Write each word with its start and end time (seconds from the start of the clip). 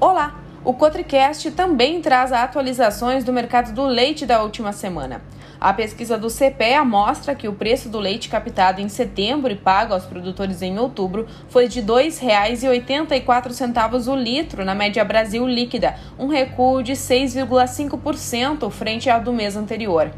Olá! 0.00 0.40
O 0.64 0.74
Cotricast 0.74 1.50
também 1.50 2.00
traz 2.00 2.30
atualizações 2.30 3.24
do 3.24 3.32
mercado 3.32 3.72
do 3.72 3.84
leite 3.84 4.24
da 4.24 4.44
última 4.44 4.72
semana. 4.72 5.20
A 5.60 5.72
pesquisa 5.72 6.16
do 6.16 6.28
CPEA 6.28 6.84
mostra 6.84 7.34
que 7.34 7.48
o 7.48 7.52
preço 7.52 7.88
do 7.88 7.98
leite 7.98 8.28
captado 8.28 8.80
em 8.80 8.88
setembro 8.88 9.50
e 9.50 9.56
pago 9.56 9.92
aos 9.92 10.04
produtores 10.04 10.62
em 10.62 10.78
outubro 10.78 11.26
foi 11.48 11.66
de 11.66 11.80
R$ 11.80 11.86
2,84 11.86 14.06
o 14.06 14.14
litro 14.14 14.64
na 14.64 14.72
média 14.72 15.04
Brasil 15.04 15.44
líquida, 15.48 15.96
um 16.16 16.28
recuo 16.28 16.80
de 16.80 16.92
6,5% 16.92 18.70
frente 18.70 19.10
ao 19.10 19.20
do 19.20 19.32
mês 19.32 19.56
anterior. 19.56 20.12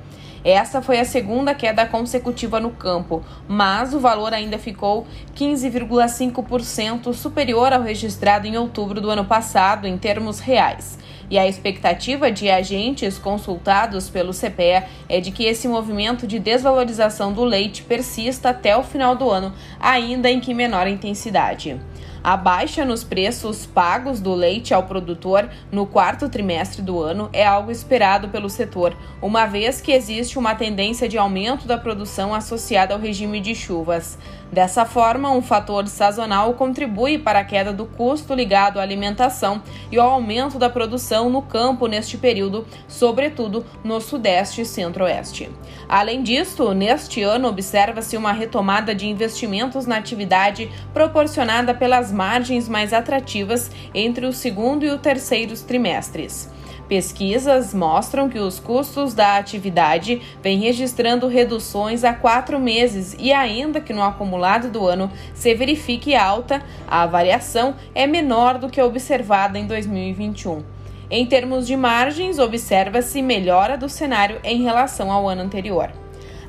Essa 0.45 0.81
foi 0.81 0.99
a 0.99 1.05
segunda 1.05 1.55
queda 1.55 1.85
consecutiva 1.87 2.59
no 2.59 2.71
campo, 2.71 3.23
mas 3.47 3.93
o 3.93 4.01
valor 4.01 4.33
ainda 4.33 4.59
ficou 4.59 5.07
15,5% 5.37 7.13
superior 7.13 7.73
ao 7.73 7.83
registrado 7.83 8.47
em 8.47 8.57
outubro 8.57 9.01
do 9.01 9.11
ano 9.11 9.25
passado 9.25 9.87
em 9.87 9.99
termos 9.99 10.41
reais. 10.41 10.99
E 11.31 11.39
a 11.39 11.47
expectativa 11.47 12.33
de 12.33 12.51
agentes 12.51 13.17
consultados 13.17 14.09
pelo 14.09 14.33
CPEA 14.33 14.89
é 15.09 15.21
de 15.21 15.31
que 15.31 15.45
esse 15.45 15.69
movimento 15.69 16.27
de 16.27 16.41
desvalorização 16.41 17.33
do 17.33 17.45
leite 17.45 17.83
persista 17.83 18.49
até 18.49 18.77
o 18.77 18.83
final 18.83 19.15
do 19.15 19.31
ano, 19.31 19.53
ainda 19.79 20.29
em 20.29 20.41
que 20.41 20.53
menor 20.53 20.89
intensidade. 20.89 21.79
A 22.23 22.37
baixa 22.37 22.85
nos 22.85 23.03
preços 23.03 23.65
pagos 23.65 24.21
do 24.21 24.35
leite 24.35 24.75
ao 24.75 24.83
produtor 24.83 25.49
no 25.73 25.87
quarto 25.87 26.29
trimestre 26.29 26.83
do 26.83 27.01
ano 27.01 27.31
é 27.33 27.47
algo 27.47 27.71
esperado 27.71 28.29
pelo 28.29 28.51
setor, 28.51 28.95
uma 29.23 29.47
vez 29.47 29.81
que 29.81 29.91
existe 29.91 30.39
uma 30.39 30.55
tendência 30.55 31.09
de 31.09 31.17
aumento 31.17 31.67
da 31.67 31.79
produção 31.79 32.35
associada 32.35 32.93
ao 32.93 33.01
regime 33.01 33.41
de 33.41 33.55
chuvas. 33.55 34.19
Dessa 34.53 34.85
forma, 34.85 35.31
um 35.31 35.41
fator 35.41 35.87
sazonal 35.87 36.53
contribui 36.55 37.19
para 37.19 37.39
a 37.39 37.45
queda 37.45 37.73
do 37.73 37.87
custo 37.87 38.35
ligado 38.35 38.79
à 38.79 38.83
alimentação 38.83 39.63
e 39.91 39.99
ao 39.99 40.11
aumento 40.11 40.59
da 40.59 40.69
produção 40.69 41.31
no 41.31 41.41
campo 41.41 41.87
neste 41.87 42.19
período, 42.19 42.67
sobretudo 42.87 43.65
no 43.83 44.01
Sudeste 44.01 44.61
e 44.61 44.67
Centro-Oeste. 44.67 45.49
Além 45.89 46.23
disso, 46.23 46.75
neste 46.75 47.23
ano 47.23 47.49
observa-se 47.49 48.17
uma 48.17 48.33
retomada 48.33 48.95
de 48.95 49.09
investimentos 49.09 49.87
na 49.87 49.97
atividade 49.97 50.71
proporcionada 50.93 51.73
pelas 51.73 52.10
margens 52.11 52.69
mais 52.69 52.93
atrativas 52.93 53.71
entre 53.95 54.27
o 54.27 54.33
segundo 54.33 54.85
e 54.85 54.91
o 54.91 54.99
terceiro 54.99 55.55
trimestres. 55.63 56.51
Pesquisas 56.91 57.73
mostram 57.73 58.29
que 58.29 58.41
os 58.41 58.59
custos 58.59 59.15
da 59.15 59.37
atividade 59.37 60.21
vêm 60.43 60.59
registrando 60.59 61.29
reduções 61.29 62.03
há 62.03 62.13
quatro 62.13 62.59
meses 62.59 63.15
e, 63.17 63.33
ainda 63.33 63.81
que 63.81 63.93
no 63.93 64.03
acumulado 64.03 64.69
do 64.69 64.85
ano 64.89 65.09
se 65.33 65.55
verifique 65.55 66.17
alta, 66.17 66.61
a 66.89 67.07
variação 67.07 67.77
é 67.95 68.09
menor 68.09 68.59
do 68.59 68.69
que 68.69 68.81
a 68.81 68.85
observada 68.85 69.57
em 69.57 69.69
2021. 69.69 70.65
Em 71.09 71.25
termos 71.27 71.65
de 71.65 71.77
margens, 71.77 72.41
observa-se 72.41 73.23
melhora 73.23 73.79
do 73.79 73.89
cenário 73.89 74.41
em 74.43 74.63
relação 74.65 75.13
ao 75.13 75.29
ano 75.29 75.43
anterior. 75.43 76.00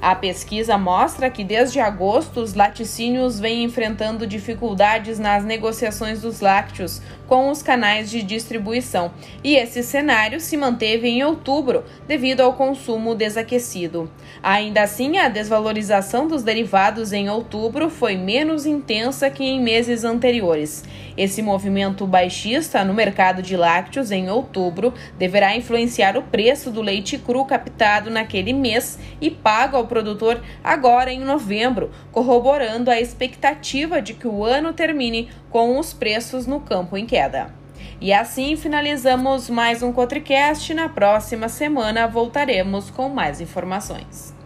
A 0.01 0.15
pesquisa 0.15 0.79
mostra 0.79 1.29
que 1.29 1.43
desde 1.43 1.79
agosto 1.79 2.41
os 2.41 2.55
laticínios 2.55 3.39
vêm 3.39 3.63
enfrentando 3.63 4.25
dificuldades 4.25 5.19
nas 5.19 5.43
negociações 5.43 6.21
dos 6.21 6.39
lácteos 6.39 6.99
com 7.27 7.49
os 7.49 7.61
canais 7.61 8.09
de 8.09 8.23
distribuição, 8.23 9.11
e 9.43 9.55
esse 9.55 9.83
cenário 9.83 10.41
se 10.41 10.57
manteve 10.57 11.07
em 11.07 11.23
outubro 11.23 11.85
devido 12.07 12.41
ao 12.41 12.53
consumo 12.53 13.13
desaquecido. 13.13 14.11
Ainda 14.43 14.81
assim, 14.81 15.17
a 15.17 15.29
desvalorização 15.29 16.27
dos 16.27 16.43
derivados 16.43 17.13
em 17.13 17.29
outubro 17.29 17.89
foi 17.89 18.17
menos 18.17 18.65
intensa 18.65 19.29
que 19.29 19.43
em 19.43 19.61
meses 19.61 20.03
anteriores. 20.03 20.83
Esse 21.15 21.41
movimento 21.41 22.07
baixista 22.07 22.83
no 22.83 22.93
mercado 22.93 23.41
de 23.41 23.55
lácteos 23.55 24.11
em 24.11 24.29
outubro 24.29 24.93
deverá 25.17 25.55
influenciar 25.55 26.17
o 26.17 26.23
preço 26.23 26.71
do 26.71 26.81
leite 26.81 27.17
cru 27.17 27.45
captado 27.45 28.09
naquele 28.09 28.51
mês 28.51 28.97
e 29.21 29.29
pago 29.29 29.77
ao 29.77 29.87
produtor 29.91 30.41
agora 30.63 31.11
em 31.11 31.19
novembro, 31.19 31.91
corroborando 32.13 32.89
a 32.89 32.97
expectativa 32.97 34.01
de 34.01 34.13
que 34.13 34.25
o 34.25 34.45
ano 34.45 34.71
termine 34.71 35.29
com 35.49 35.77
os 35.77 35.91
preços 35.91 36.47
no 36.47 36.61
campo 36.61 36.95
em 36.95 37.05
queda. 37.05 37.53
E 37.99 38.13
assim 38.13 38.55
finalizamos 38.55 39.49
mais 39.49 39.83
um 39.83 39.91
Cotricast. 39.91 40.73
Na 40.73 40.87
próxima 40.87 41.49
semana 41.49 42.07
voltaremos 42.07 42.89
com 42.89 43.09
mais 43.09 43.41
informações. 43.41 44.40